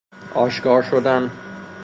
[0.33, 1.29] آشکارشدن